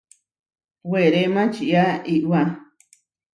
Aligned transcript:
Weré 0.89 1.21
maʼčía 1.35 1.83
iʼwá. 2.15 2.41